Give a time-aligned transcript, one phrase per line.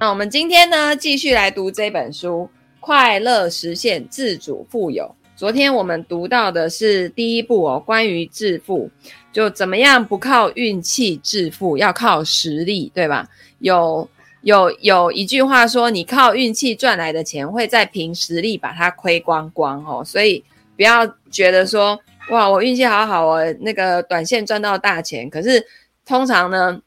[0.00, 2.48] 那我们今天呢，继续来读这本书
[2.78, 5.04] 《快乐实现自主富有》。
[5.36, 8.88] 昨天我们读到的是第一步哦，关于致富，
[9.32, 13.28] 就怎么样不靠运气致富，要靠实力，对吧？
[13.58, 14.08] 有
[14.42, 20.04] 有有一句话说，你靠运气赚来的钱，会再凭实力把它亏光光哦。
[20.04, 20.44] 所以
[20.76, 21.98] 不要觉得说，
[22.30, 25.28] 哇，我运气好好哦，那个短线赚到大钱。
[25.28, 25.66] 可是
[26.06, 26.80] 通常呢，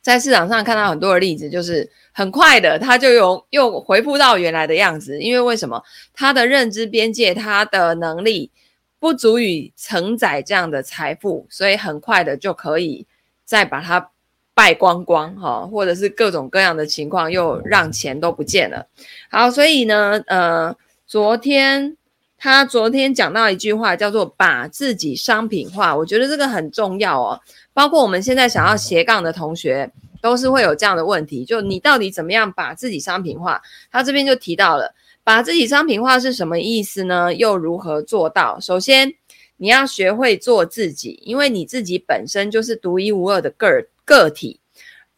[0.00, 5.18] 在市场上看到很多的例子，就是很快的，他就又又回复到原来的样子。
[5.18, 5.82] 因为为什么？
[6.14, 8.50] 他的认知边界，他的能力
[8.98, 13.06] 不足以承载这样的财富，所以很快的就可以
[13.44, 14.10] 再把它
[14.54, 18.86] 败光光，哈，或者是各种各样的情况，又让钱都不见了。
[19.30, 20.74] 好，所以呢，呃，
[21.06, 21.96] 昨天
[22.38, 27.40] 他昨天讲到一句话，叫做把自己商品化，我觉得这个很重要哦。
[27.74, 29.90] 包括我们现在想要斜杠的同学，
[30.22, 33.60] 都是会有这样的问题，就你到底怎么样把自己商品化？
[33.90, 37.34] 他这边就提到了，把自己商品化是什么意思呢？
[37.34, 38.60] 又如何做到？
[38.60, 39.12] 首先，
[39.56, 44.60] 你要学会做自己，因为你自己本身就是独一无二的个个体，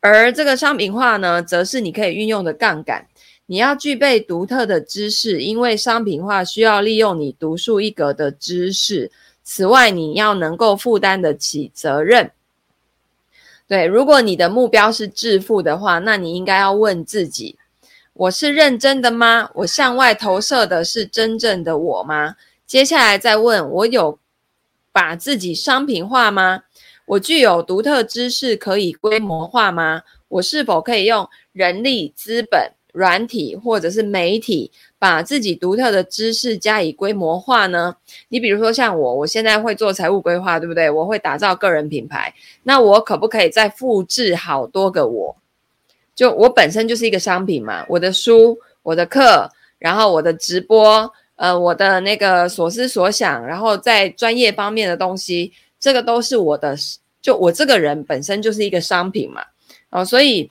[0.01, 3.07] 而这个商品化呢，则是你可以运用的杠杆。
[3.51, 9.11] 你要具备独特的知识，因为商品化需要利用你独树一格的知识。
[9.43, 12.31] 此外，你要能够负担得起责任。
[13.67, 17.59] 对，如果你的目标是致富的话，那你应该要问自己：
[18.13, 19.51] 我是认真的吗？
[19.55, 22.37] 我向外投射的是真正的我吗？
[22.69, 24.21] 接下来再问：我有
[24.93, 26.63] 把自己商品化吗？
[27.05, 30.03] 我具有独特知识可以规模化吗？
[30.29, 32.75] 我是否可以用人力资本？
[32.93, 37.97] 软体或者是媒体，把自己独特的知识加以规模化呢？
[38.29, 40.91] 你比如说像我，我现在会做财务规划，对不对？
[40.91, 45.37] 我会打造个人品牌，那我可不可以再复制好多个我？
[46.15, 56.77] 就我本身就是一个商品嘛，我的书、我的课，然后我的直播，呃，我的那个所思所想，然后在专业方面的东西，这个都是我的，
[57.23, 59.43] 就我这个人本身就是一个商品嘛，
[59.91, 60.51] 哦，所以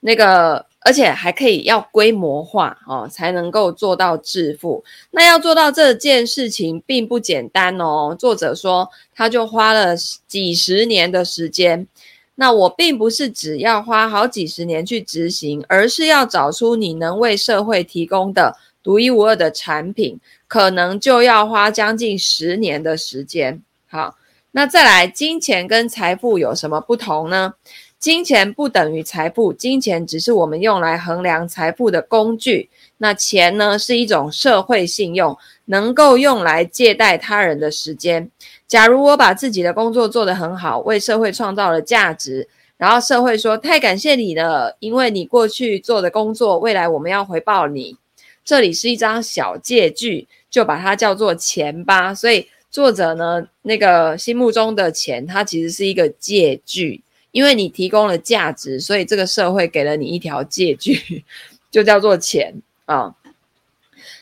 [0.00, 0.66] 那个。
[0.84, 4.84] 而且还可以要规模化哦，才能够做到致富。
[5.12, 8.14] 那要做到这件事情并不简单哦。
[8.16, 9.96] 作者说，他就花了
[10.28, 11.88] 几十年的时间。
[12.34, 23.62] 那我并不是只要花好几十年去执行，而是要找出你能为社会提供的独一无二的产品，可能就要花将近十年的时间。
[23.86, 24.16] 好，
[24.50, 27.54] 那再来，金钱跟财富有什么不同呢？
[28.04, 32.68] 金钱不等于财富，金钱只是我们用来衡量财富的工具。
[32.98, 35.34] 那钱呢，是一种社会信用，
[35.64, 38.30] 能够用来借贷他人的时间。
[38.68, 47.96] 假如我把自己的工作做得很好，为社会创造了价值，然后社会说太感谢你了，因为你过去做的工作，未来我们要回报你。
[48.44, 52.14] 这里是一张小借据，就把它叫做钱吧。
[52.14, 57.00] 所以作者呢，那个心目中的钱，它其实是一个借据。
[57.34, 61.24] 因为你提供了价值，所以这个社会给了你一条借据，
[61.68, 63.12] 就叫做钱啊、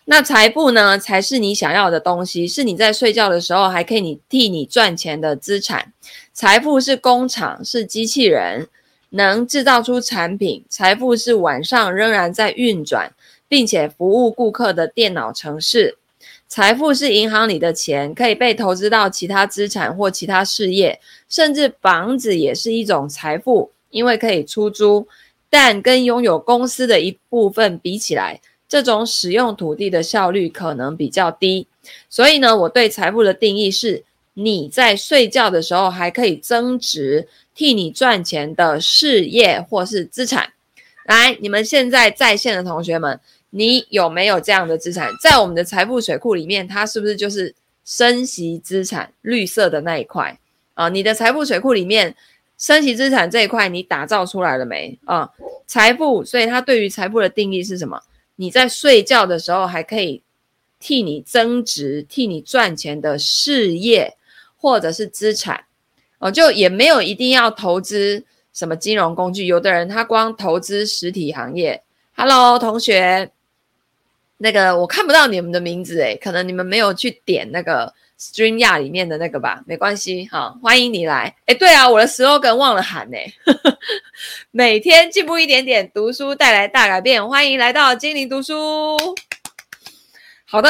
[0.06, 5.92] 那财富呢，才是你想要的东西，是你在睡觉的时候还可以你替你赚钱的资产。
[6.32, 8.66] 财富是工厂，是机器人，
[9.10, 10.64] 能制造出产品。
[10.70, 13.12] 财富是晚上仍然在运转，
[13.46, 15.98] 并且服务顾客的电脑城市。
[16.52, 25.08] 财富是银行里的钱，可以被投资到其他资产或其他事业，甚至房子也是一种财富，因为可以出租。
[25.48, 31.66] 但跟拥有公司的一部分比起来，这种使用土地的效率可能比较低。
[32.10, 40.52] 所以呢，我对财富的定义是：你在睡觉的时候还可以增值，替你赚钱的事业或是资产。
[41.06, 43.18] 来，你们现在在线的同学们。
[43.54, 45.10] 你有没有这样的资产？
[45.22, 47.54] 在我们的财富水库里面，它是不是就是
[47.84, 50.38] 升息资产绿色的那一块
[50.72, 50.88] 啊？
[50.88, 52.16] 你的财富水库里面，
[52.56, 55.28] 升息资产这一块你打造出来了没啊？
[55.66, 58.00] 财富，所以它对于财富的定义是什么？
[58.36, 60.22] 你在睡觉的时候还可以
[60.80, 64.16] 替你增值、替你赚钱的事业
[64.56, 65.64] 或者是资产
[66.20, 68.24] 哦，就也没有一定要投资
[68.54, 69.44] 什么金融工具。
[69.44, 71.82] 有的人他光投资实体行业。
[72.16, 73.30] Hello，同学。
[74.42, 81.32] 那个我看不到你们的名字诶，可能你们没有去点那个 stream 亚里面的那个吧，没关系哈，欢迎你来。
[81.46, 83.16] 诶，对啊，我的 slogan 忘了喊呢，
[84.50, 88.96] 每天进步一点点，读书带来大改变，欢迎来到精灵读书。
[90.44, 90.68] 好的，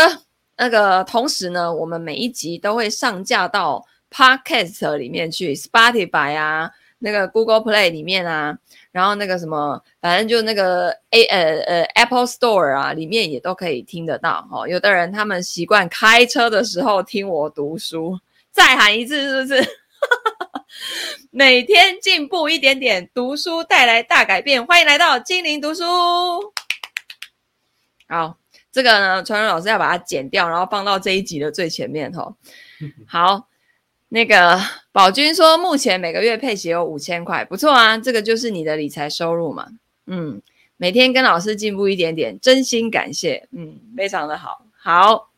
[0.58, 6.70] 那个同时呢，我们每一集都会上架到 Podcast 里面去，Spotify 啊。
[7.04, 8.56] 那个 Google Play 里面啊，
[8.92, 14.46] 然后那个什么，反正就那个 A 呃呃 Apple Store 啊，里面也都可以听得到。
[14.52, 18.18] 哦，有的人他们习惯开车的时候听我读书，
[18.50, 19.68] 再喊一次是不是？
[21.32, 24.64] 每天进步一点点，读书带来大改变。
[24.66, 25.82] 欢迎来到精灵读书。
[28.08, 28.36] 好，
[28.70, 32.12] 这个呢，传人老师要把它剪掉，然后放到这一集的最前面。
[32.12, 32.34] 哈，
[33.08, 33.48] 好。
[34.14, 34.60] 那个
[34.92, 39.68] 宝君说，目前每个月配息有五千块，不错啊，这个就是你的理财收入嘛。
[40.06, 40.42] 嗯，
[40.76, 43.48] 每天跟老师进步一点点，真心感谢。
[43.52, 44.66] 嗯，非常的好。
[44.78, 45.30] 好，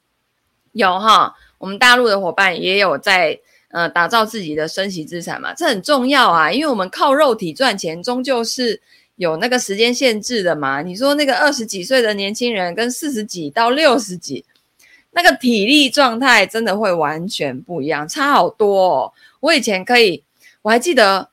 [0.72, 3.38] 有哈，我们大陆的伙伴也有在
[3.68, 8.82] 呃打造自己的生息资产嘛，这很重要啊，因为我们靠肉体赚钱，终究是
[9.14, 10.82] 有那个时间限制的嘛。
[10.82, 14.44] 你说那个二十几岁的年轻人跟四十几到六十几。
[15.14, 19.12] 那个体力状态真的会完全不一样，差好多哦。
[19.38, 20.24] 我以前可以，
[20.62, 21.30] 我还记得，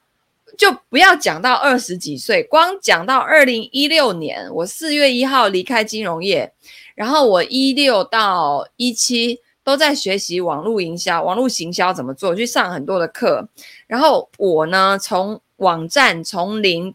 [0.56, 6.54] 就不要讲到二十几岁，光讲到二零一六年，我四月一号离开金融业，
[6.94, 13.48] 然后我一六到一七都在学习网络营销、网络行销怎么做，去上很多的课。
[13.88, 16.94] 然后我呢，从网站从零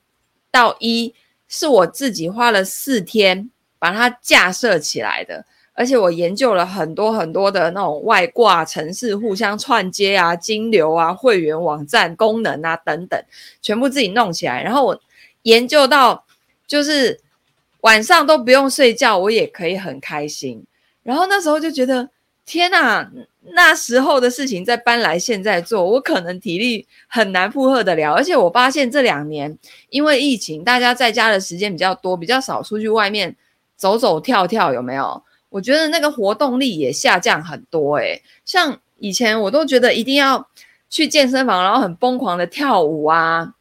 [0.52, 1.12] 到一，
[1.48, 5.44] 是我自己花了四天把它架设起来的。
[5.76, 13.22] 而且我研究了很多很多的那种外挂城市，互相串接啊、金流啊、会员网站功能啊等等，
[13.60, 14.62] 全部自己弄起来。
[14.62, 14.98] 然后我
[15.42, 16.24] 研究到，
[16.66, 17.20] 就是
[17.82, 20.64] 晚上都不用睡觉，我也可以很开心。
[21.02, 22.08] 然后那时候就觉得，
[22.46, 23.08] 天哪，
[23.52, 28.14] 那时候的事情再搬来现在做，我可能体力很难负荷得了。
[28.14, 29.56] 而且我发现这两年
[29.90, 33.36] 因为疫情，大家在家的时间比较多，比较少出去外面
[33.76, 35.22] 走走跳跳，有没有？
[35.56, 40.46] 我觉得那个活动力也下降很多诶，像以前我都觉得一定要
[40.90, 43.54] 去健身房，然后很疯狂的跳舞啊，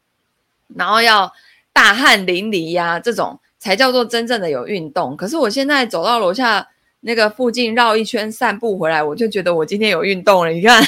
[0.76, 1.32] 然后要
[1.72, 5.16] 大汗淋漓呀，这种才叫做真正的有运动。
[5.16, 6.68] 可是我现在走到楼下
[7.00, 10.52] 那个附近绕一圈散步回来，我就觉得我今天有运动了。
[10.52, 10.84] 你看，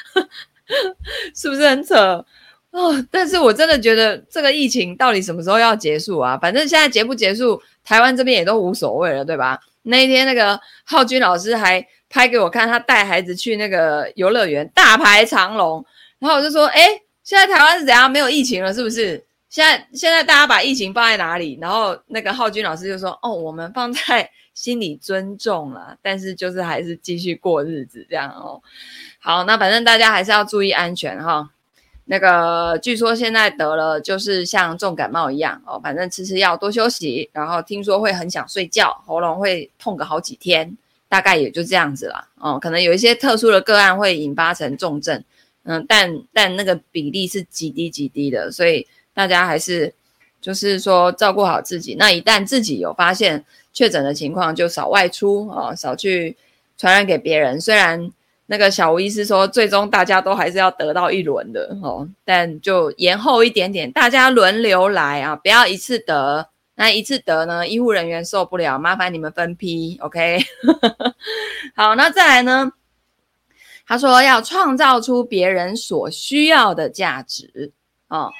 [1.36, 2.24] 是不是很扯
[2.70, 3.06] 哦？
[3.10, 6.38] 但是我真的觉得这个疫情到底什么时候要结束啊？
[6.38, 9.60] 反正现在结不结束，台湾这边也都无所谓了，对吧？
[9.82, 15.84] 那一天，那个浩君老师还拍给我看，他带孩子去那个游乐园，大排长龙。
[16.18, 16.86] 然后我就说：“哎，
[17.24, 18.10] 现在台湾是怎样？
[18.10, 19.24] 没有疫情了，是不是？
[19.50, 28.62] 现在现在大家把疫情放在哪里？”然后那个浩君老师就说：“哦，我们放在 心里尊重了，但是就是还是继续过日子这样哦。”
[29.18, 31.50] 好，那反正大家还是要注意安全哈。
[32.04, 40.76] 那个据说现在得了就是像重感冒一样哦，反正吃吃药多休息，然后听说会很想睡觉，喉咙会痛个好几天，
[41.08, 42.26] 大概也就这样子啦。
[42.38, 45.22] 哦，可能有一些特殊的个案会引发成重症，
[45.62, 49.94] 嗯，但但那个比例是极低极低的，所以大家还是
[50.40, 51.94] 就是说照顾好自己。
[51.94, 56.36] 那一旦自己有发现确诊的情况，就少外出哦，少去
[56.76, 57.60] 传染给别人。
[57.60, 58.10] 虽然。
[58.46, 66.48] 那个小吴医师说，最终大家都还是要得到一轮的哦，但就延后一点点，大家轮流来啊，不要一次得。
[66.74, 70.38] 那一次得呢，医护人员受不了，麻烦你们分批，OK？
[71.76, 72.72] 好，那再来呢？
[73.86, 77.72] 他说要创造出别人所需要的价值
[78.08, 78.30] 哦。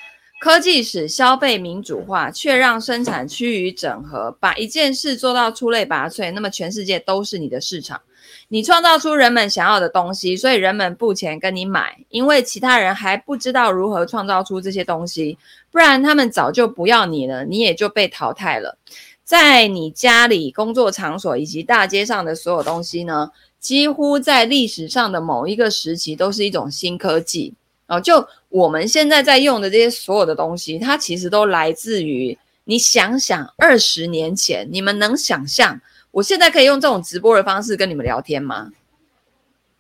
[0.41, 8.01] 科技使消费民主化，却让生产趋于整合，把一件事做到出类拔萃，那么全世界都是你的市场。
[8.49, 15.39] 你创造出人们想要的东西，所以人们付钱跟你买，因为其他人还不知道如何创造出这些东西，
[15.71, 18.77] 不然他们早就不要你了，你也就被淘汰了。
[19.25, 27.55] 在你家里、工作场所以及大街上的所有东西呢，几乎在历史上的某一个时期都是一种新科技
[27.87, 28.01] 哦。
[28.01, 35.81] 就我们现在在用的这些所有的东西，它其实都来自于你想想二十年前，你们能想象？
[36.13, 38.71] 我现在可以用这种直播的方式跟你们聊天吗？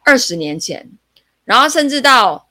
[0.05, 0.91] 二十年前，
[1.45, 2.49] 然后甚至到，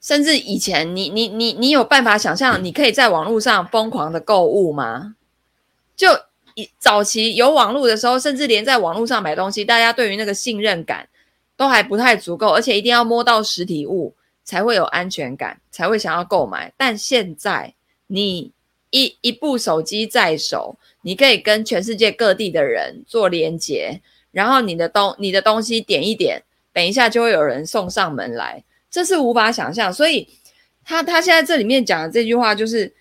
[0.00, 5.16] 甚至以前，你你你你有办法想象你可以在网络上疯狂的购物吗？
[5.96, 6.08] 就
[6.54, 11.08] 以早期有网络的时候，甚至连在网络上买东西，大家对于那个信任感
[11.56, 16.72] 都还不太足够，而且一定要摸到实体物才会有安全感，才会想要购买。
[16.76, 17.74] 但现在，
[18.08, 18.52] 你
[18.96, 20.78] 一一部手机在手。
[21.02, 24.00] 你可以跟全世界各地的人做连接，
[24.32, 29.92] 然后你的东你的东西点一点，等一下就会有人送上门来，这是无法想象。
[29.92, 30.28] 所以
[30.84, 32.92] 他他现在这里面讲的这句话就是，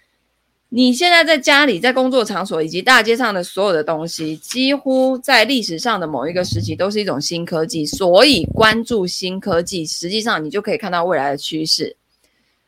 [0.70, 7.88] 你现在在家里、在工作场所以及大街上的所有的东西，几乎在历史上的某一个时期都是一种新科技。
[7.88, 11.98] 所以关注新科技，实际上你就可以看到未来的趋势。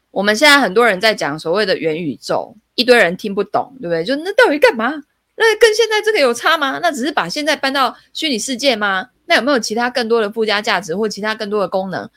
[0.09, 4.05] 我们现在很多人在讲所谓的元宇宙，一堆人听不懂，对不对？
[4.05, 4.93] 就那到底干嘛？
[5.35, 6.79] 那跟现在这个有差吗？
[6.81, 9.09] 那只是把现在搬到虚拟世界吗？
[9.25, 12.09] 那有没有其他更多的附加价值或其他更多的功能？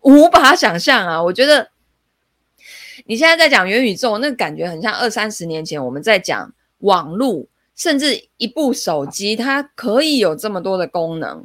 [0.00, 1.22] 无法想象啊！
[1.22, 1.68] 我觉得
[3.06, 11.44] 你现在在讲元宇宙，那感觉很像二三十年前我们在讲网络，甚至一部手机，它可以有这么多的功能。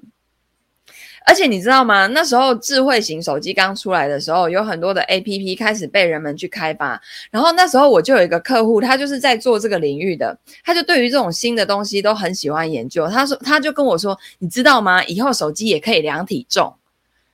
[1.29, 2.07] 而且你知道吗？
[2.07, 6.99] 那时候智慧型手机刚出来的时候，有很多的 APP 开始被人们去开发。
[7.29, 13.07] 然后那时候我就有一个客户，他就是在做这个领域的，他就对于这种新的东西都很喜欢研究。
[13.07, 15.03] 他说，他就跟我说：“你知道吗？
[15.03, 16.75] 以后手机也可以量体重。”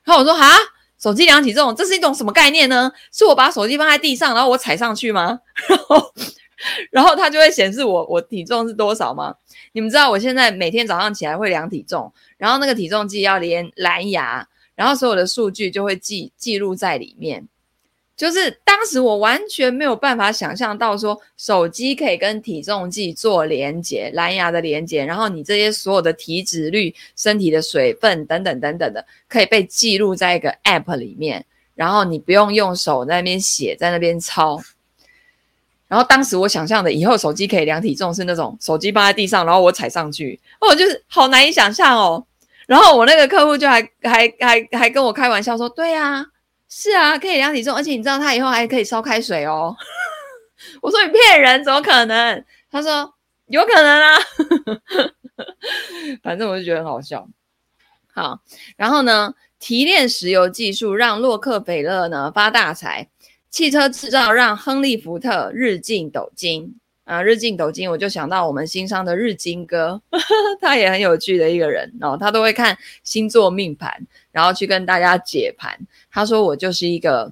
[0.03, 0.51] 然后我说：“哈，
[0.99, 2.91] 手机量体重，这是一种什么概念呢？
[3.13, 5.39] 是我把手机放在地上，然后我踩上去吗？
[5.69, 6.13] 然后，
[6.91, 9.33] 然后它就会显示我我体重是多少吗？
[9.75, 17.45] 你们知道我现在每天早上起来会量体重。”然后那个体重计要连蓝牙，然后所有的数据就会记记录在里面。
[18.15, 34.61] 就是当时我完全没有办法想象到说手机可以跟体重计做连接，蓝牙的连接，然后你这些所有的体脂率、身体的水分等等等等的，可以被记录在一个 App 里面，然后你不用用手在那边写，在那边抄。
[35.87, 42.25] 然后当时我想象的以后手机可以量体重是那种手机放在地上，然后我踩上去，哦，就是好难以想象哦。
[42.65, 46.25] 然后我那个客户就还还还还跟我开玩笑说：“对啊，
[46.67, 49.75] 是啊，可以量体重，而且你知道他以后还可以烧开水哦。
[50.81, 53.13] ”我说：“你骗人，怎么可能？”他说
[53.45, 54.17] ：“有可能啊。
[56.23, 57.27] ”反正我就觉得很好笑。
[58.11, 58.39] 好，
[58.77, 63.09] 然后呢，提炼石油技术让洛克菲勒呢发大财。
[63.55, 67.23] 汽车制造让亨利·福特日进斗金啊！
[67.23, 70.01] 日进斗金，我就想到我们新商的日金哥，
[70.59, 72.17] 他也很有趣的一个人哦。
[72.19, 75.79] 他都会看星座命盘，然后去跟大家解盘。
[76.11, 77.31] 他说我就是一个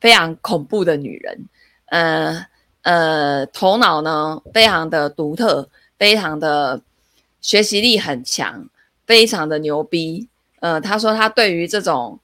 [0.00, 1.44] 非常恐怖的女人，
[1.90, 2.46] 呃
[2.80, 5.68] 呃，头脑呢非常的独特，
[5.98, 6.80] 非常的
[7.42, 8.66] 学习力很强，
[9.06, 10.26] 非常的牛逼。
[10.60, 12.18] 呃，他说他对于这种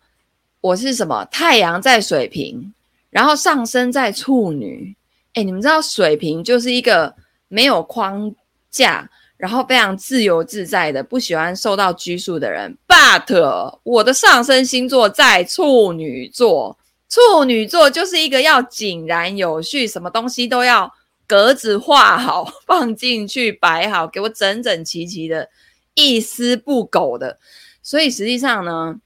[0.63, 2.73] 我是什么太阳在水瓶。
[3.11, 4.95] 然后上升在处女，
[5.33, 7.15] 哎，你们知道水瓶就是一个
[7.49, 8.35] 没有框
[8.71, 12.77] 架，然后非常自由自在的，不喜欢受到拘束的人。
[12.87, 20.93] But 我的上升星座在处女座，处女座就是一个要井然有序，什么东西都要
[21.27, 25.49] 格子画好， 放进去摆好，给我整整齐齐的，
[25.95, 27.39] 一丝不苟的。
[27.83, 29.01] 所以实际上呢。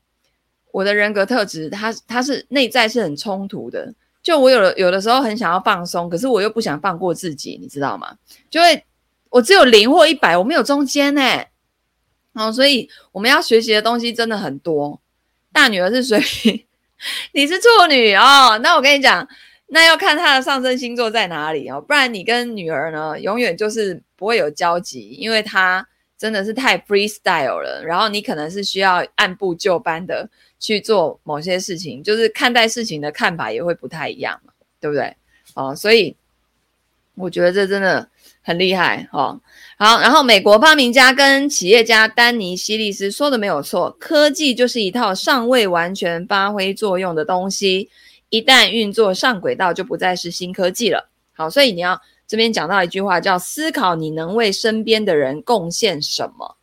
[0.73, 3.95] 我的人格特质，它它是内在是很冲突的。
[4.23, 8.17] 就我有的有的时候很想要放松，可是我又不想放过自己，你知道吗？
[8.49, 8.85] 就会
[9.31, 11.23] 我只有零或一百，我没有中间呢。
[12.35, 15.01] 哦，所以我们要学习的东西真的很多。
[15.53, 16.65] 大女儿是水瓶，
[17.35, 18.59] 你是处女哦。
[18.63, 19.29] 那我跟你讲，
[19.67, 25.87] 那要看她的上升星座在哪里哦，不然你跟女儿呢，永远就是不会有交集，因为她
[26.23, 27.83] 真的是太 freestyle 了。
[27.85, 30.31] 然后你可能是需要按部就班的。
[30.63, 35.17] 去做某些事情，就是看待事情的看法也会不太一样嘛，对不对？
[35.55, 36.15] 哦，所以
[37.17, 38.09] 我觉得这真的
[38.43, 39.41] 很厉害哦。
[39.77, 47.91] 好，然后美国发明家跟企业家丹尼希利斯说的没有错，科技就是一套尚未完全发挥作用的东西，
[48.29, 51.11] 一旦运作上轨道，就不再是新科技了。
[51.33, 52.01] 好，所以你要
[52.33, 56.57] 这边讲到一句话，叫思考你能为身边的人贡献什么。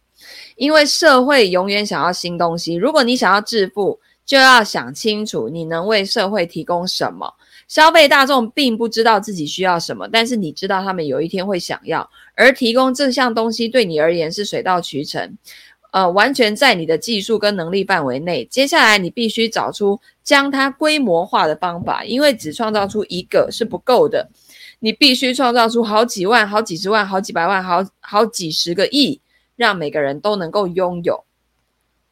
[0.55, 7.35] 因为社会永远想要新东西，如果你想要致富，就要想清楚你能为社会提供什么。
[7.67, 15.37] 消费大众并不知道自己需要什么，但是你知道他们有一天会想要，而提供这项东西对你而言是水到渠成，
[15.91, 18.43] 呃，完全在你的技术跟能力范围内。
[18.45, 24.27] 接下来你必须找出将它规模化的方法，因为只创造出一个是不够的，
[24.79, 29.21] 你必须创造出好几万、好几十万、好几百万、好好几十个亿。
[29.55, 31.25] 让每个人都能够拥有，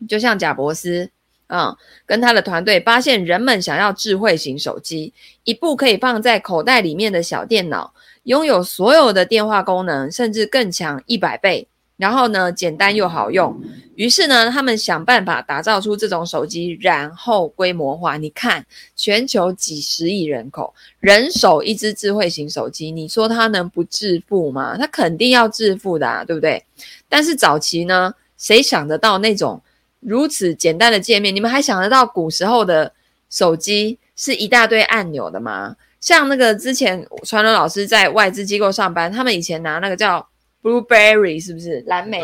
[0.06, 1.10] 就像贾伯斯，
[1.48, 1.74] 嗯，
[2.06, 5.14] 跟他的团队发现人们想要智慧型手机，
[5.46, 7.94] 一部可以放在口袋里面的小电脑，
[8.24, 11.70] 拥有所有的电话功能，甚至更强一百倍。
[11.98, 13.60] 然后呢，简单又好用。
[13.96, 18.16] 于是呢，他们想办法打造出这种手机，然后规模化。
[18.16, 18.64] 你看，
[18.96, 24.78] 全球几十亿人口，人手一支智慧型手机，你说它能不致富吗？
[24.78, 26.64] 它肯定要致富的啊，对不对？
[27.10, 29.60] 但是早期呢，谁想得到那种
[30.00, 31.36] 如此简单的界面？
[31.36, 32.94] 你们还想得到古时候的
[33.32, 35.76] 手机是一大堆按钮的吗？
[36.00, 40.28] 像那个之前传伦老师在外资机构上班，他们以前拿那个叫。
[40.68, 42.20] Blueberry 是不是蓝莓？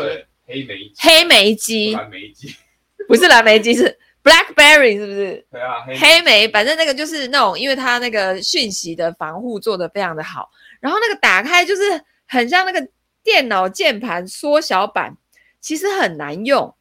[0.46, 2.54] 黑莓黑莓机，蓝莓机，
[3.08, 5.46] 不是蓝莓机，是，BlackBerry 是不是？
[5.50, 11.82] 对啊，黑莓，反正那个就是那种，因为它那个讯息的防护做的非常的好，然后那个打开就是
[12.26, 12.86] 很像那个
[13.22, 15.16] 电脑键盘缩小版，
[15.62, 16.74] 其实很难用，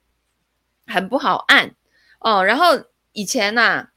[0.86, 1.74] 很不好按
[2.20, 2.44] 哦。
[2.44, 3.88] 然后以前呐、啊，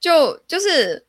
[0.00, 1.06] 就就是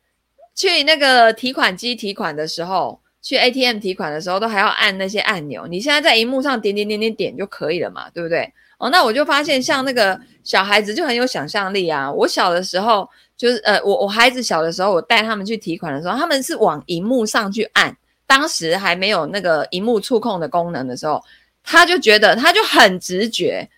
[0.54, 3.01] 去那个提款机提款的时候。
[3.22, 5.66] 去 ATM 提款的时候，都还要按那些按钮。
[5.68, 8.52] 你现在在荧幕上点点点点点就可以了嘛，对不对？
[8.78, 12.10] 哦，那我就发现，像那个小孩子就很有想象力啊。
[12.10, 17.96] 我小的时候，就是呃，我我孩子小的时候，我带他们去提款的时候，他们是往荧幕上去按。
[18.26, 21.22] 当时还没有那个荧幕触控的功能的时候，
[21.62, 23.68] 他就觉得他就很直觉，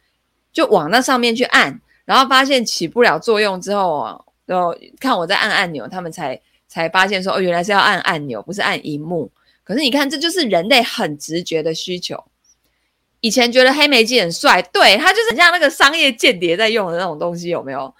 [0.54, 6.40] 就往那上面去按，然后发现起不了作用之后啊，然后看我在按按钮，他们才。
[6.74, 9.30] 才发现说哦，原来是要按按钮，不是按荧幕。
[9.62, 12.24] 可是你看，这就是人类很直觉的需求。
[13.20, 17.94] 以前觉得黑莓机很帅，对，它就是很像那个商业间谍在用的那种东西，有没有？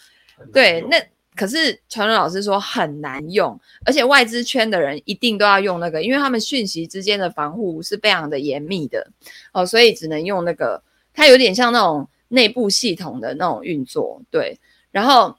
[0.52, 1.00] 对，那
[1.36, 9.06] 可是传伦老师说很难用，而且外资圈的人一定都要用那个，因为他们讯息之间的防护是非常的严密的
[9.52, 10.82] 哦，所以只能用那个。
[11.14, 14.58] 它有点像那种内部系统的那种运作，对。
[14.90, 15.36] 然后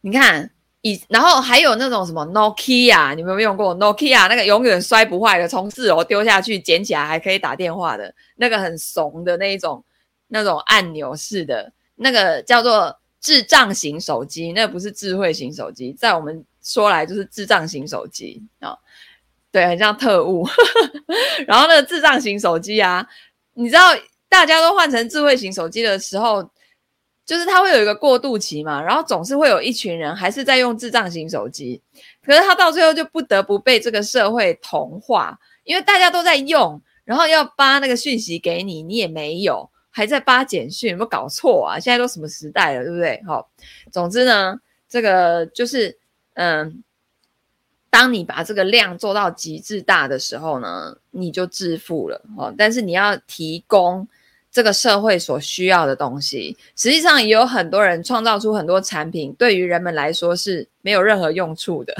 [0.00, 0.50] 你看。
[0.82, 4.28] 以然后还有那种什么 Nokia，你们有没有用过 Nokia？
[4.28, 9.84] 那个永远摔不坏的，从四楼丢下去捡起来还可以打电话的那个很怂的那一种，
[10.26, 18.76] 那种按钮式的，那个叫做智障型手机，那不是智慧型手机，在我们说来就是智障型手机啊、
[19.52, 20.44] 对，很像特务。
[21.46, 23.06] 然后那个智障型手机啊，
[23.54, 23.94] 你知道
[24.28, 26.50] 大家都换成智慧型手机的时候。
[27.32, 31.80] 就是它会有一个过渡期嘛，然后总是会有一群人还是在用智障型手机，
[32.22, 41.80] 可是他到最后就不得不被这个社会同化，因为大家都在用，然后要发那个讯息给你，你也没有，还在发简讯，有没有搞错啊？
[41.80, 43.22] 现在都什么时代了，对不对？
[43.26, 43.48] 好，
[43.90, 45.98] 总之呢，这个就是，
[46.34, 46.84] 嗯，
[47.88, 52.54] 当你把这个量做到极致大的时候呢，你就致富了哦。
[52.58, 54.06] 但是你要提供。
[54.52, 61.96] 这个社会所需要的东西，实际上也有很多人创造出很多产品，对于人们来说是没有任何用处的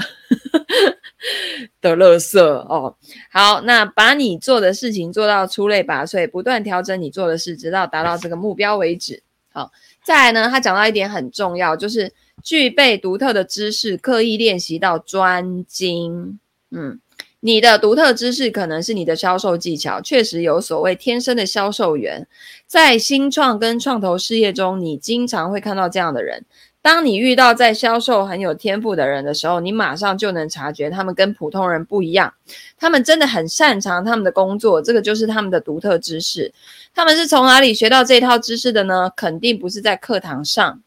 [1.81, 2.95] 的垃圾哦。
[3.31, 9.23] 好，那把你做的事情做到出类拔萃，不断调整你做的事，直到达到这个目标为止。
[9.51, 9.71] 好，
[10.03, 12.13] 再来呢，他讲到一点很重要，就是
[12.43, 16.39] 具备独特的知识，刻意练习到专精。
[16.69, 16.99] 嗯。
[17.45, 22.25] 你的独特知识可能是你的销售技巧，确实有所谓天生的销售员。
[22.67, 26.45] 在新创跟创投事业中，你经常会看到这样的人。
[26.81, 32.33] 当你遇到在销售很有天赋的人的时候，你马上就能察觉他们跟普通人不一样。
[32.77, 36.53] 他们真的很擅长他们的工作，这个就是他们的独特知识。
[36.95, 39.11] 他们是从哪里学到这套知识的呢？
[39.17, 40.81] 肯定不是在课堂上。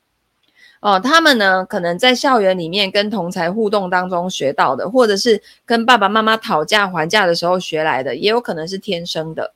[0.87, 9.53] 哦，他们呢，可能在校园里面跟同才互动当中学到的，或者是跟爸爸妈妈讨价还价的时候学来的，也有可能是天生的。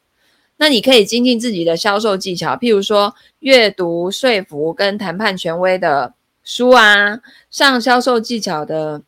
[0.56, 9.00] 那你可以精进自己的销售技巧，譬如说阅读说服跟谈判权威的书啊，上销售技巧的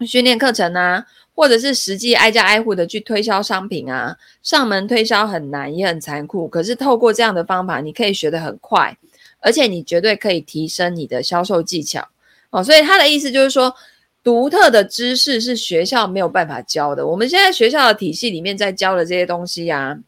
[0.00, 4.16] 训练课程啊，或者是实际挨家挨户的去推销商品啊。
[4.42, 8.98] 上门推销很难也很残酷，可是透过这样的方法，你可以学得很快。
[9.44, 12.08] 而且你绝对可以提升你的销售技巧
[12.48, 13.74] 哦，所以他的意思就是说，
[14.22, 17.06] 独特的知识是学校没有办法教的。
[17.06, 19.98] 我们现在学校的体系里面在教的这些东西呀，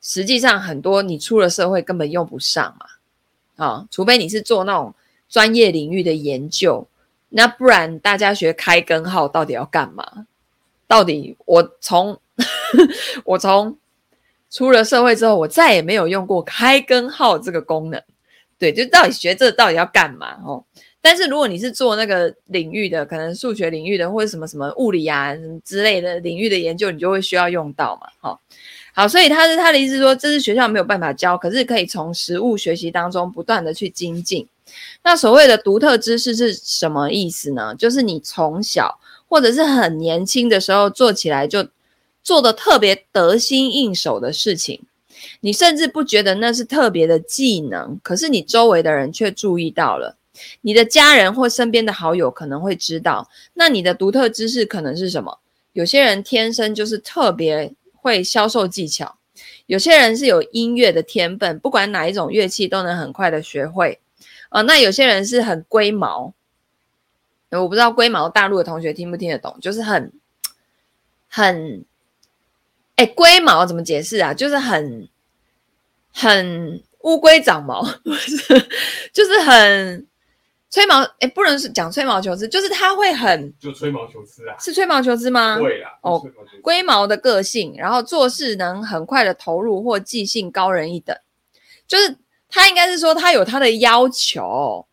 [0.00, 4.94] 实际上很多你出了社会根本用不上嘛，啊，除非你是做那种
[5.28, 6.86] 专业领域的研究，
[7.30, 10.26] 那不然大家学开根号到底要干嘛？
[10.86, 12.20] 到底我从
[13.24, 13.76] 我从
[14.50, 18.00] 出了社会之后，我再也没有用过开根号这个功能。
[18.58, 20.64] 对，就到底学这到底要干嘛哦？
[21.00, 28.08] 但是如果你是做那个领域的，可能数学领域的或者什么什么物理啊之类的领域的研究，你就会需要用到嘛。
[28.20, 28.40] 好，
[28.94, 34.48] 好，所以他是他的意思说，这是学校没有办法教，可是可以从实务学习当中不断的去精进。
[35.02, 37.74] 那所谓的独特知识是什么意思呢？
[37.74, 41.68] 就是你从小或者是很年轻的时候做起来就
[42.22, 44.80] 做的特别得心应手的事情。
[45.40, 50.16] 你甚至不觉得那是特别的技能，可是你周围的人却注意到了，
[50.62, 53.28] 你的家人或身边的好友可能会知道。
[53.54, 55.38] 那你的独特知识可能是什么？
[55.72, 59.16] 有些人天生就是特别会销售技巧，
[59.66, 63.98] 有些人是有音乐的天分，不管哪一种乐器都能很快的学会。
[64.50, 66.32] 呃，那有些人是很龟毛，
[67.50, 70.12] 我不知道龟毛大陆的同学听不听得懂，就是很
[71.28, 71.84] 很。
[72.96, 74.32] 哎，龟毛怎么解释啊？
[74.32, 75.08] 就是很
[76.14, 78.38] 很乌龟长毛， 不是，
[79.12, 80.06] 就是很
[80.70, 85.58] 吹毛哎，不能是讲吹毛求疵，就是他会很就吹毛求疵啊，是吹毛求疵吗？
[85.58, 86.22] 对啦，哦，
[86.62, 91.16] 龟毛的个性，然后做事能很快的投入或记性高人一等，
[91.86, 92.16] 就是
[92.48, 94.86] 他应该是说他有他的要求，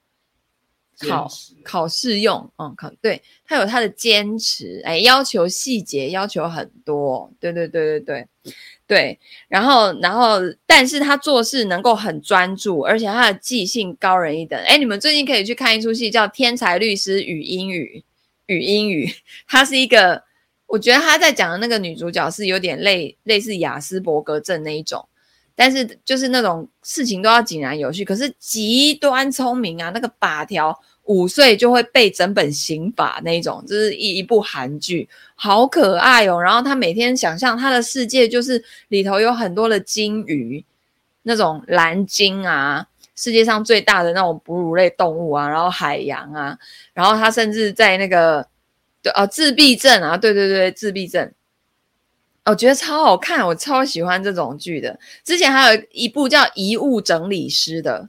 [1.08, 1.28] 考
[1.64, 8.28] 考试用，嗯，考对他有他的坚持，哎，要求细节要求很多，对对对对对。
[8.88, 14.60] 对，然后，然后，但是他做事能够很专注，而且他的记性高人一等。
[14.66, 18.04] 哎，你们最近可以去看一出戏，叫《天才律师与英语》，
[18.54, 19.10] 与英语，
[19.48, 20.24] 他是一个，
[20.68, 25.08] 我觉得他在讲的那个女主角是有点类类似雅斯伯格症那一种，
[25.56, 30.78] 但是就是那种事情都要井然有序，可是极端聪明啊，那个把条。
[31.12, 36.42] 五岁就会背整本刑法那一种，就是一一部韩剧，好可爱哦。
[36.42, 40.64] 然后他每天想象他的世界就是里头有很多的鲸鱼，
[41.24, 46.58] 那种蓝鲸啊，世界上最大的那种哺乳类动物啊，然后海洋啊，
[46.94, 48.48] 然后他甚至在那个
[49.02, 51.30] 对哦自闭症啊，对对对，自闭症，
[52.46, 54.98] 我觉得超好看，我超喜欢这种剧的。
[55.26, 58.08] 之前还有一部叫《遗物整理师》的，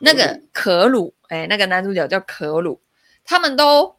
[0.00, 1.14] 那个可鲁。
[1.28, 2.80] 哎，那个男主角叫可鲁，
[3.24, 3.94] 他们都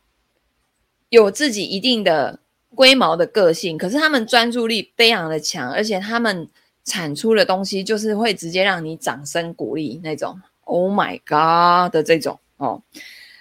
[1.10, 2.40] 有自己一定的
[2.74, 6.48] 龟毛的个性，可是他们专注力非常的强，而且他们
[6.84, 10.40] 产出的东西就是会直接让你掌声鼓励那种。
[10.66, 12.82] Oh my god 的这种哦，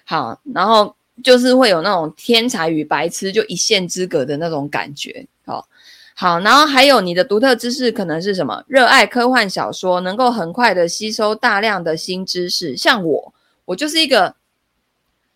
[0.05, 5.27] 好，然后就是会有那种天才与白痴就一线之隔的那种感觉。
[5.47, 5.66] 好，
[6.14, 8.62] 好，然后还有你的独特知识可能是什么？
[8.66, 13.35] 热爱科幻小说，能够很快的吸收大量的新知识，像我。
[13.66, 14.37] 我就是一个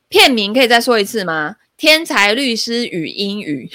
[0.09, 1.57] 片名，可以再说一次吗？
[1.77, 3.71] 天才律师与英语，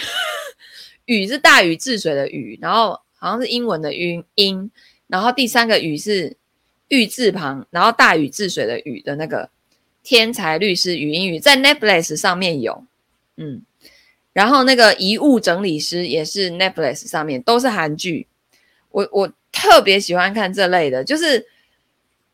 [1.05, 4.69] 语是大禹治水的禹，然后好像是英文的音音，
[5.07, 6.35] 然后第三个禹是
[6.89, 9.49] 玉字旁，然后大禹治水的禹的那个
[10.03, 12.85] 天才律师与英语，在 Netflix 上面有，
[13.37, 13.63] 嗯，
[14.33, 18.27] 然后那个遗物整理师也是 Netflix 上面，都是韩剧，
[18.89, 21.47] 我我特别喜欢看这类的，就是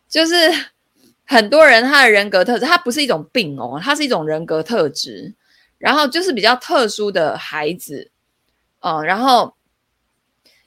[0.10, 0.34] 就是。
[1.30, 5.32] 很多人他的人格特质，他不是一种病哦，他是一种人格特质，
[5.78, 8.10] 然后就是比较特殊的孩子，
[8.82, 9.54] 哦，然后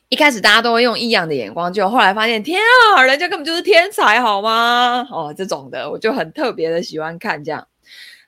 [0.08, 2.60] 一开始大家都会用异样的眼光，就后来发现，天
[2.94, 5.04] 啊，人家根本就是天才，好吗？
[5.10, 7.66] 哦，这种的我就很特别的喜欢看这样。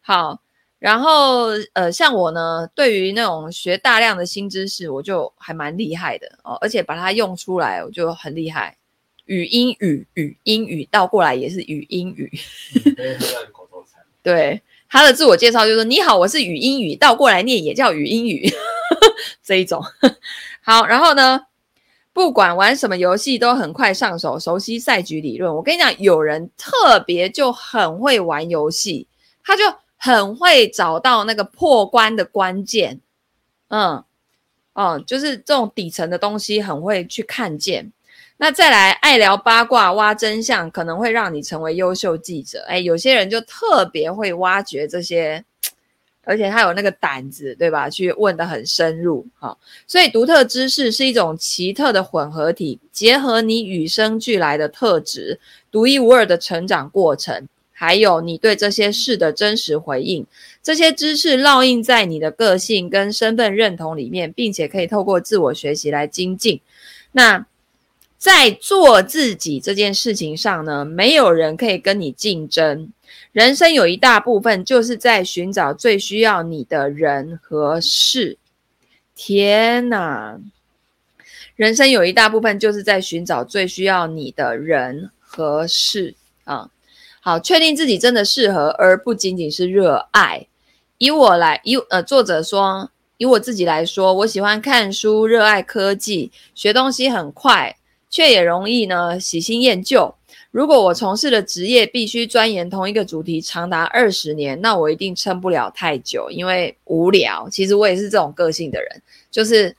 [0.01, 0.40] 好，
[0.81, 8.77] 然后呃，像我呢，对于那种学大量的新知识，我就还蛮厉害的哦，而且把它用出来，我就很厉害。
[9.26, 12.30] 语音语语英语倒过来也是语音语，
[14.22, 18.52] 对，他的自我介绍就是你好，我是语音语，倒过来念也叫语音语
[19.42, 19.82] 这一种。
[20.60, 21.46] 好，然后呢，
[22.12, 25.54] 不管玩什么游戏都很快上手，熟悉赛局理论。
[25.54, 29.08] 我跟你讲，有人特别就很会玩游戏，
[29.42, 29.62] 他就
[29.96, 33.00] 很会找到那个破关的关键。
[33.68, 34.04] 嗯
[34.74, 37.92] 嗯，就是这种底层的东西很会去看见。
[38.37, 42.64] 那再来，爱聊八卦、挖真相，可能会让你成为优秀记者。
[42.66, 45.44] 哎，有些人就特别会挖掘这些，
[46.25, 47.88] 而且他有那个胆子，对吧？
[47.88, 49.57] 去问得很深入，哈。
[49.87, 55.38] 所以，独特知识是一种奇特的混合体，结合你与生俱来的特质、
[55.70, 60.27] 独一无二的成长过程，还有你对这些事的真实回应。
[60.61, 66.61] 这些知识烙印在你的个性跟身份认同里面，并且可以透过自我学习来精进。
[67.12, 67.47] 那。
[68.24, 72.90] 在做自己这件事情上呢，没有人可以跟你竞争。
[73.32, 78.38] 人生有一大部分就是在寻找最需要你的人和事。
[79.14, 80.40] 天哪！
[81.54, 86.70] 人生有一大部分就是在寻找最需要你的人和事啊。
[87.20, 90.46] 好，确定自己真的适合，而不仅仅是热爱。
[90.96, 97.76] 以我来，以呃，作者说，以我自己来说，我喜欢看书，热爱科技，学东西很快。
[98.14, 100.14] 却也容易呢，喜新厌旧。
[100.53, 107.48] 如果我从事的职业必须钻研同一个主题长达二十年，那我一定撑不了太久，因为无聊。
[107.50, 109.77] 其实我也是这种个性的人，就是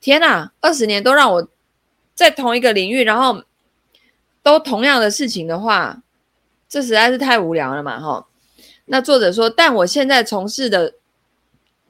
[0.00, 1.48] 天哪，二十年都让我
[2.12, 3.44] 在同一个领域，然后
[4.42, 6.02] 都同样的事情的话，
[6.68, 8.26] 这实在是太无聊了嘛，哈。
[8.86, 10.94] 那作者说，但我现在从事的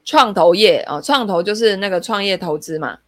[0.05, 2.99] 创投业啊，创投就是那个创业投资嘛。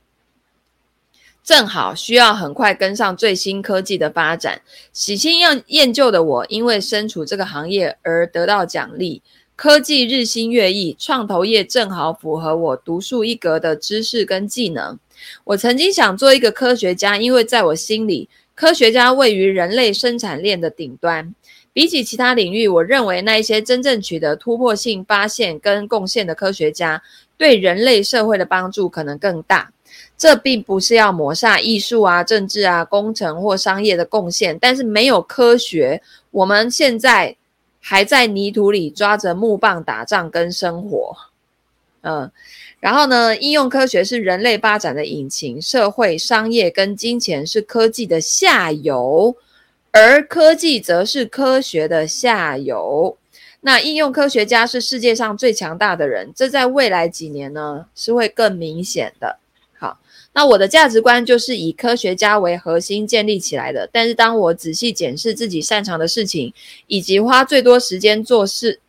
[1.43, 4.61] 正好需要很快跟上最新科技的发展，
[4.93, 9.21] 喜新厌厌旧的我，因为身处这个行业而得到奖励。
[9.55, 14.97] 科技日新月异，创投业正好符合我独树一格的知识跟技能。
[15.43, 21.35] 我曾经想做一个科学家，因为在我心里，科学家位于人类生产链的顶端。
[21.73, 27.03] 比起其他领域，我认为那一些真正取得突破性发现跟贡献的科学家，
[27.37, 29.71] 对人类社会的帮助可能更大。
[30.17, 37.35] 这并不是要抹煞艺术啊、政治啊、工程或商业的贡献，但是没有科学，我们现在
[37.79, 41.15] 还在泥土里抓着木棒打仗跟生活。
[42.01, 42.31] 嗯，
[42.79, 49.35] 然后呢，应用科学是人类发展的引擎，社会、商业跟金钱是科技的下游。
[49.91, 53.17] 而科技则是科学的下游，
[53.61, 59.39] 那应用科学家是世界上最强大的人，这在未来几年呢是会更明显的。
[60.39, 63.89] 那我的价值观就是以科学家为核心建立起来的。
[63.91, 66.53] 但是当我仔细检视自己擅长的事情，
[66.87, 68.79] 以及花最多时间做事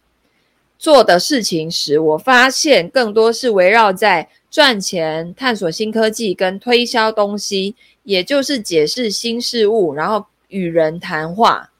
[0.78, 10.26] 做的事情时，我发现更多是围绕在赚钱、探索新科技跟推销东西，也就是解释新事物，然后。
[10.52, 11.70] 与人谈话，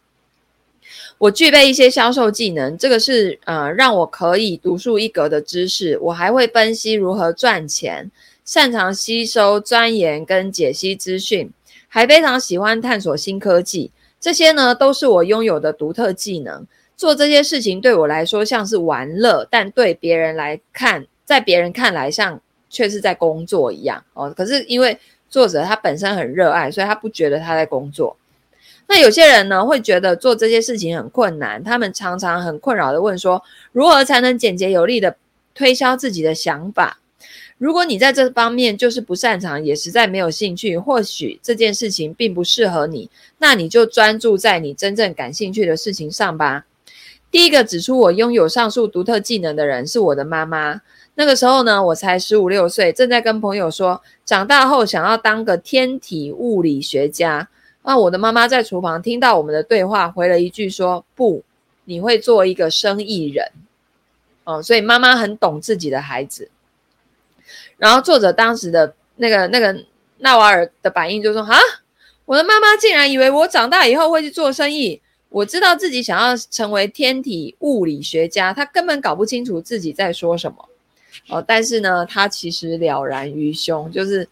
[1.18, 5.98] 我具备一些销售技能，这个是呃让我可以独树一格的知识。
[5.98, 8.09] 我还会分析如何赚钱，
[8.50, 11.52] 擅长吸收、钻研跟解析资讯，
[11.86, 13.92] 还非常喜欢探索新科技。
[14.18, 16.66] 这些呢都是我拥有的独特技能。
[16.96, 24.34] 做这些事情对我来说像是玩乐，但对别人来看，在别人看来像却是在工作一样哦。
[24.36, 28.16] 可是因为作者他本身很热爱，所以他不觉得他在工作。
[28.88, 35.14] 那有些人呢，会觉得做这些事情很困难，他们常常很困扰地问说，如何才能简洁有力地
[35.54, 36.96] 推销自己的想法？
[37.61, 46.64] 如果你在这方面就是不擅长，也实在没有兴趣，或许这件事情并不适合你，那你就专注在你真正感兴趣的事情上吧。
[47.31, 50.81] 第一个指出我拥有上述独特技能的人是我的妈妈。
[51.16, 57.46] 那个时候呢，我才十五六岁，正在跟朋友说，长大后想要当个天体物理学家。
[57.83, 61.42] 那我的妈妈在厨房听到我们的对话，回了一句说：“不，
[61.85, 63.46] 你会做一个生意人。”
[64.44, 66.49] 哦，所以妈妈很懂自己的孩子。
[67.80, 69.76] 然后作者当时的那个那个
[70.18, 71.58] 纳瓦尔的反应就说：“啊，
[72.26, 75.00] 我的妈妈竟然以为我长大以后会去做生意。
[75.30, 80.68] 我知道自己想要成为天体物理学家，她根本搞不清楚自己在说什么。
[81.28, 84.28] 哦，但是呢，她其实了然于胸，就是。”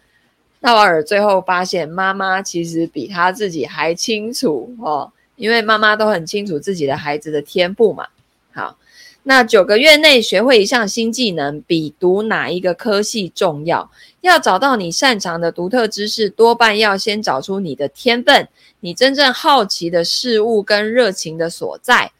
[0.61, 8.08] 纳瓦尔最后发现，妈妈其实比他自己还清楚哦，因为妈妈都很清楚自己的孩子的天赋嘛。
[8.52, 8.76] 好，
[9.24, 13.90] 那九个月内学会一项新技能，比读哪一个科系重要。
[14.22, 18.48] 要找到你擅长的独特知识，多半要先找出你的天分，
[18.81, 22.12] 你真正好奇的事物跟热情的所在，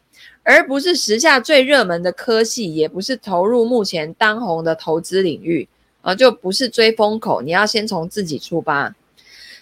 [0.43, 5.67] 而不是时下最热门的科系，也不是投入目前当红的投资领域。
[6.01, 8.95] 啊，就不是追风口，你要先从自己出发。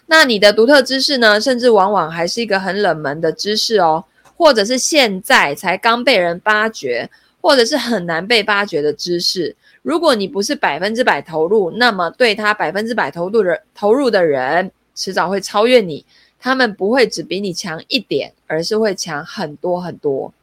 [0.05, 1.41] 那你的独特知识呢？
[1.41, 7.09] 甚至往往还是一个很冷门的知识哦，或者是现在才刚被人发掘，
[7.47, 9.55] 或者是很难被发掘的知识。
[9.81, 16.05] 如果你不是百分之百投入，那么对他百分之百投入的投入的人，迟早会超越你。
[16.37, 20.33] 他们不会只比你强一点，而是会强很多很多。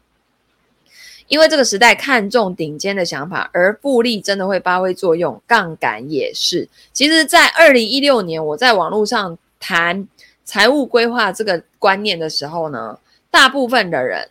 [1.28, 6.66] 因为这个时代看重顶尖的想法，而复利真的会发挥作用，杠杆也是。
[6.94, 10.08] 其实，在二零一六年，我在网络上谈
[10.42, 12.98] 财务规划这个观念的时候呢，
[13.30, 14.26] 大部分的人，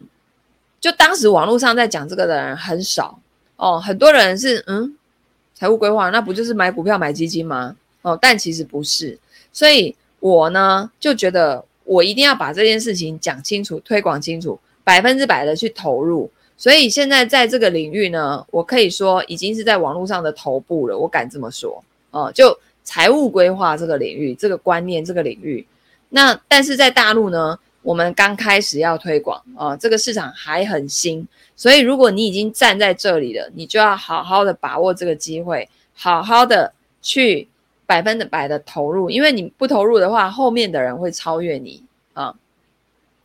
[0.83, 3.17] 就当时网络上在讲这个的人很少
[3.55, 4.93] 哦，很多人是嗯，
[5.55, 7.77] 财务规划那不就是买股票买基金吗？
[8.01, 9.17] 哦，但其实不是。
[9.53, 16.29] 所以我呢就觉得我一定要把这件事情讲清楚、推广清楚，百分之百的去投入。
[16.57, 22.29] 所以现在在这个领域呢，我可以说已经是在网络上的头部了，我敢这么说哦。
[22.35, 25.65] 就财务规划这个领域，这个观念这个领域，
[26.09, 37.47] 那但是在大陆呢，我们刚开始要推广啊，这个市场还很新，所以如果你已经站在这里了，你就要好好的把握这个机会，好好的去
[37.85, 42.33] 百分之百的投入，因为你不投入的话，后面的人会超越你啊。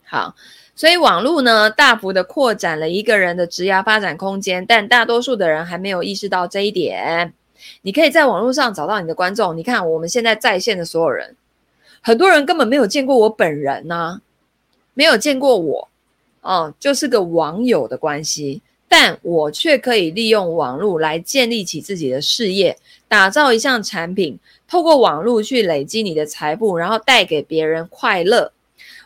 [0.05, 0.35] 好。
[0.75, 7.33] 所以网络呢，大幅的扩展了一个人的职涯发展空间，但大多数的人还没有意识到这一点。
[7.81, 9.57] 你可以在网络上找到你的观众。
[9.57, 11.35] 你看我们现在在线的所有人，
[11.99, 14.21] 很多人根本没有见过我本人呐、
[14.99, 15.87] 没有见过我，
[16.41, 18.61] 哦，就是个网友的关系。
[18.89, 28.51] 但我却可以利用网络来建立起自己的事业，打造一项产品，透过网络去累积你的财富，然后带给别人快乐。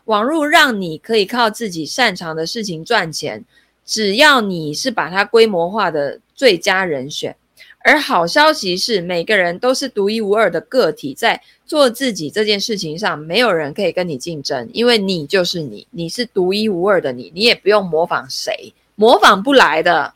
[0.05, 3.45] 网络让你可以靠自己擅长的事情赚钱，
[3.85, 7.35] 只要你是把它规模化的最佳人选。
[7.83, 20.13] 而好消息是，每个人都是独一无二的个体，在做自己这件事情上，没有人可以跟你竞争，因为你就是你，你是独一无二的你，你也不用模仿谁，模仿不来的。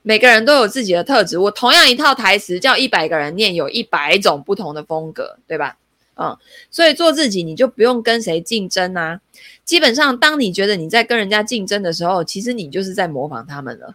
[0.00, 1.38] 每个人都有自己的特质。
[1.38, 5.76] 我同样一套台词叫一百个人念，有一百种不同的风格，对吧？
[6.16, 6.36] 嗯，
[6.70, 9.20] 所以做自己，你就不用跟谁竞争啊。
[9.64, 13.94] 基本上，当你觉得你在跟人家竞争的时候，其实你就是在模仿他们了。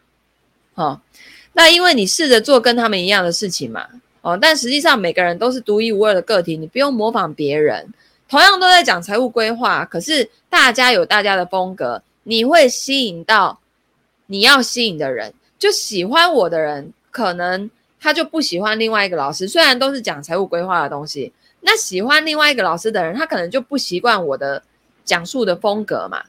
[0.73, 1.01] 好，
[1.57, 3.83] 那因为你试着做跟他们一样的事情嘛。
[4.21, 7.91] 哦，但实际上每个人都是独一无二的个体，你不用模仿别人。
[8.29, 13.59] 同样都在讲财务规划，可是大家有大家的风格，你会吸引到
[14.27, 15.33] 你要吸引的人。
[15.57, 19.47] 就喜欢我的人，可能他就不喜欢另外一个老师。
[19.47, 24.61] 虽然都是讲财务规划的东西，那喜欢另外一个老师的人，他可能就不习惯我的
[25.03, 26.21] 讲述的风格嘛。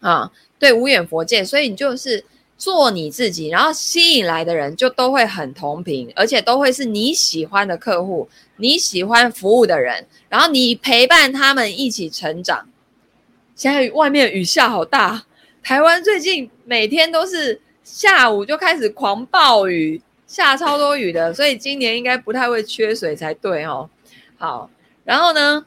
[0.00, 2.24] 啊，对，无远佛界，所以你就是
[2.56, 12.68] 做你自己，然后吸引来的人就都会很同频，而且都会是你喜欢的客户，你喜欢服务的人，然后你陪伴他们一起成长。
[13.54, 15.24] 现在外面雨下好大，
[15.62, 17.60] 台湾最近每天都是。
[17.84, 23.90] 下午就开始狂暴雨，下超多雨的，所以今年应该不太会缺水才对哦。
[24.38, 24.70] 好，
[25.04, 25.66] 然后呢？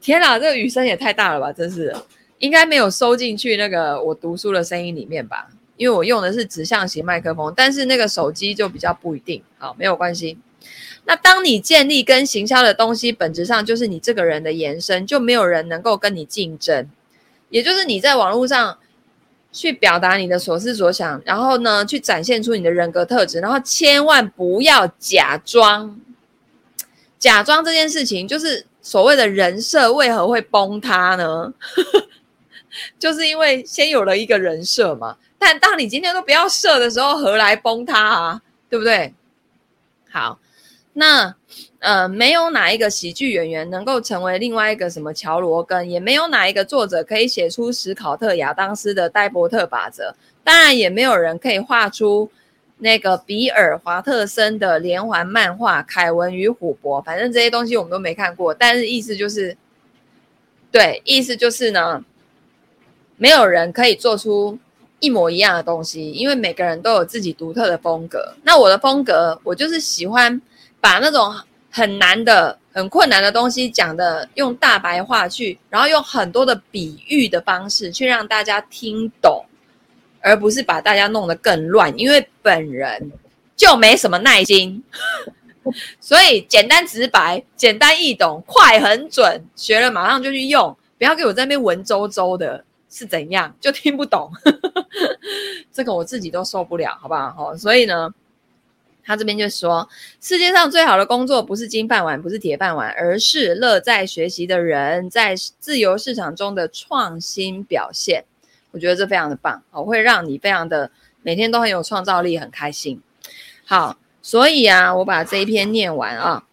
[0.00, 1.52] 天哪，这个雨声也太大了吧！
[1.52, 1.94] 真是，
[2.38, 5.46] 应该没有收进去那个我读书的声音里面吧？
[5.82, 9.42] 因为我用的是指向型麦克风，但是那个手机就比较不一定。
[9.58, 10.38] 好，没有关系。
[11.04, 16.88] 那当你建立跟行销的东西，本质上就是你这个人的延伸，就没有人能够跟你竞争，
[17.50, 18.78] 也就是你在网络上。
[19.54, 26.00] 去表达你的所思所想，然后呢，去展现出你的人格特质，然后千万不要假装。
[27.18, 31.52] 假装这件事情，就是所谓的人设为何会崩塌呢？
[32.98, 35.16] 就是因为先有了一个人设嘛。
[35.38, 38.42] 但当你今天都不要设的时候，何来崩塌啊？
[38.68, 39.12] 对不对？
[40.10, 40.38] 好，
[40.92, 41.34] 那。
[41.80, 52.30] 呃，没有哪一个喜剧演员能够成为另外一个什么乔罗根，也没有哪一个作者可以写出史考特亚当斯的戴伯特法则，当然也没有人可以画出
[52.78, 57.02] 那个比尔华特森的连环漫画《凯文与虎伯》。
[57.04, 59.56] 反正这些东西我们都没看过，但是意思就是，
[60.70, 62.04] 对，意思就是呢，
[63.16, 64.58] 没有人可以做出
[65.00, 68.34] 一模一样的东西，因为每个人都有自己独特的风格。
[68.42, 70.40] 那我的风格，我就是喜欢
[70.80, 71.34] 把那种。
[71.74, 79.42] 很难的、很困难的东西讲的用大白话去，然后用很多的比喻的方式去让大家听懂，
[80.20, 81.90] 而不是把大家弄得更乱。
[81.98, 83.10] 因为本人
[83.56, 84.84] 就没什么耐心，
[85.98, 90.76] 所以简单直白、简单易懂、快很准，学了马上就去用。
[90.98, 94.30] 不要给我在那边文绉绉的，是怎样就听不懂？
[95.72, 97.56] 这个我自己都受不了，好不好？
[97.56, 98.14] 所以呢。
[99.04, 99.88] 他这边就说，
[100.20, 108.24] 世界上最好的工作不是金饭碗，不是铁饭碗，而是乐在学习的人在自由市场中的创新表现。
[108.70, 110.88] 我觉得这非常的棒，哦，会让你非常的
[111.22, 113.02] 每天都很有创造力，很开心。
[113.64, 116.44] 好，所以啊，我把这一篇念完啊。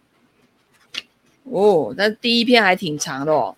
[1.44, 3.56] 哦，那第一篇还挺长的哦。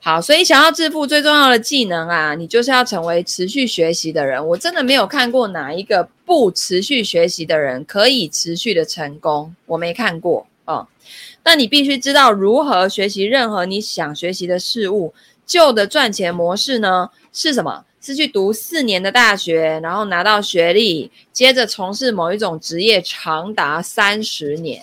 [0.00, 4.46] 好，所以想要致富最重要的技能啊，你就是要成为持续学习的人。
[4.46, 10.86] 我真的没有看过哪一个不持续学习的人可以持续的成功，我没看过哦。
[11.42, 15.12] 那你必须知道如何学习任何你想学习的事物。
[15.44, 17.84] 旧的赚钱模式呢，是什么？
[18.00, 24.80] 是去读四年的大学，然后拿到学历，接着从事某一种职业长达三十年。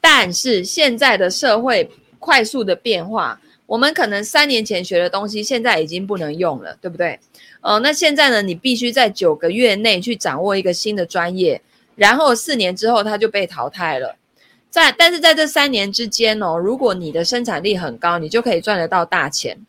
[0.00, 3.40] 但是现在的社会快速的变化。
[3.66, 7.18] 我们可能三年前学的东西，现在已经不能用了，对不对？
[7.62, 11.62] 呃，那现在呢，你必须在九个月内去掌握一个新的专业，
[11.94, 14.16] 然后四年之后它就被淘汰了。
[14.68, 19.64] 在，但是在这三年之间哦，如果你的生产力很高，你就可以赚得到大钱。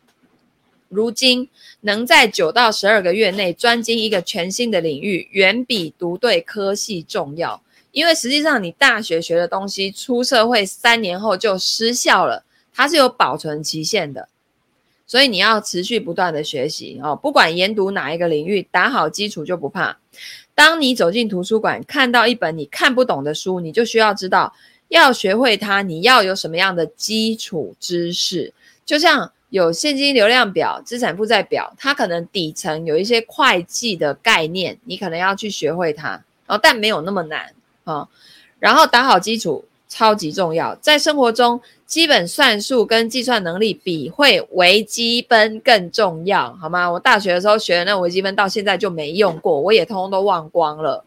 [0.88, 1.48] 如今
[1.80, 7.62] 能在九到十二个月内专精一个全新的领域，远比读对科系重要。
[7.92, 12.44] 因为实际上你大学学的东西，出社会三年后就失效了。
[12.74, 14.28] 它是有保存期限的，
[15.06, 17.14] 所以你要持续不断的学习哦。
[17.14, 19.96] 不管研读哪一个领域，打好基础就不怕。
[20.56, 24.52] 当你走进图书馆，看到一本你看不懂的书，你就需要知道
[24.88, 28.52] 要学会它，你要有什么样的基础知识。
[28.84, 37.54] 就像有现金流量表、资产负债表，它可能底层有一些会计的概念，你可能要去学会它哦，但没有那么难
[37.84, 38.08] 啊、哦。
[38.58, 39.64] 然后打好基础。
[39.94, 46.90] 超级重要，在生活中，基本算术跟计算能力比会微积分更重要，好吗？
[46.90, 51.04] 我大学的时候学的那微积分，到现在就没用过，我也通通都忘光了。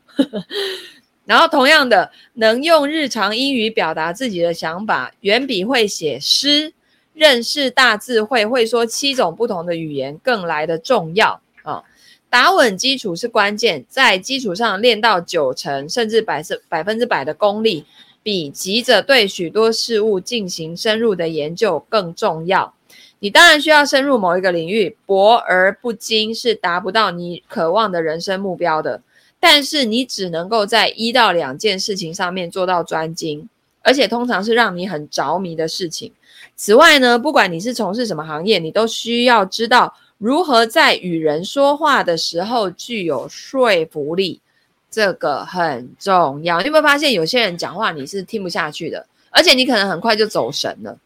[1.28, 6.72] 然后同样的，能用日常英语表达自己的想法，远比会写诗、
[7.14, 11.84] 认识大智慧、会说七种不同的语言更来得重要啊、
[12.30, 17.86] 打稳基础是关键，在基础上练到九成甚至百分百分之百的功力，
[18.28, 22.74] 比急着对许多事物进行深入的研究更重要。
[23.20, 29.02] 你当然需要深入某一个领域，博而不精是达不到你渴望的人生目标的。
[29.40, 33.48] 但是你只能够在一到两件事情上面做到专精，
[33.82, 36.12] 而且通常是让你很着迷的事情。
[36.58, 44.42] 此外呢，不管你是从事什么行业，你都需要知道如何在与人说话的时候具有说服力，
[44.90, 46.60] 这个很重要。
[46.60, 50.98] 你有没有发现有些人讲话你是听不下去的，而且你可能很快就走神了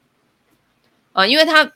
[1.14, 1.72] 啊，因为他。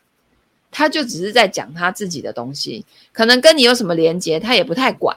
[0.78, 5.16] 他就只是在讲他自己的东西，可能跟你有什么连接，他也不太管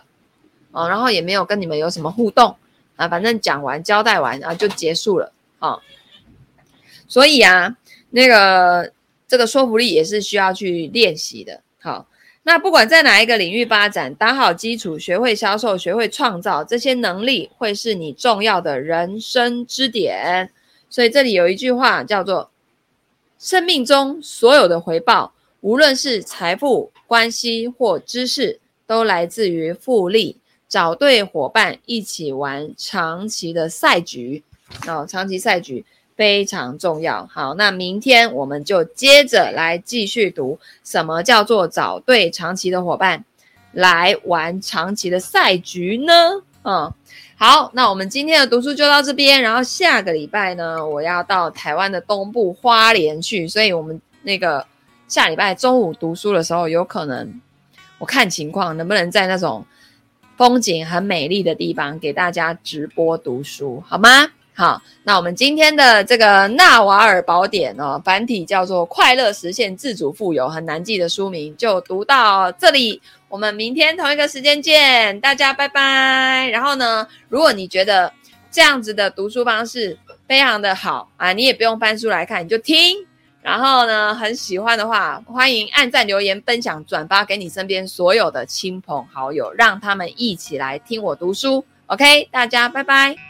[0.70, 2.54] 哦，然后也没有跟你们有什么互动
[2.94, 5.80] 啊，反正讲完交代完啊就结束了啊、
[7.08, 7.76] 所以啊，
[8.10, 8.92] 那个
[9.26, 11.60] 这个说服力也是需要去练习的。
[11.80, 12.06] 好、
[12.48, 20.50] 那不管在哪一个领域发展，打好基础，学会销售，学会创造，这些能力会是你重要的人生支点。
[20.88, 22.50] 所以这里有一句话叫做：
[23.38, 25.34] 生命中所有的回报。
[25.60, 30.38] 无论是财富、关系或知识，都来自于复利。
[30.66, 34.42] 找对伙伴一起玩长期的赛局，
[34.86, 35.84] 哦，长期赛局
[36.18, 37.26] 非常重要。
[37.32, 43.24] 好，那明天我们就接着来继续读，什么叫做找对长期的伙伴
[43.70, 46.12] 来玩长期的赛局呢？
[46.64, 46.92] 嗯，
[47.36, 54.66] 好，那我们今天的读书就到这边，然后下个礼拜呢，我要到台湾的东部花莲去，所以我们那个。
[55.06, 57.40] 下礼拜中午读书的时候，有可能
[57.96, 59.64] 我看情况能不能在那种
[60.36, 64.30] 风景很美丽的地方给大家直播读书，好吗？
[64.58, 73.00] 好，那我们今天的这个纳瓦尔宝典哦，繁体叫做《快乐实现自主富有》，很难记的书名，就读到这里。
[73.28, 76.48] 我们明天同一个时间见，大家拜拜。
[76.48, 78.12] 然后呢，如果你觉得
[78.50, 79.96] 这样子的读书方式
[80.26, 82.96] 非常的好啊，你也不用翻书来看，你就听。
[83.40, 91.64] 然后呢，很喜欢的话，欢迎按赞、留言、分享、转发给你身边所有的亲朋好友，让他们一起来听我读书。
[91.86, 93.27] OK，大家拜拜。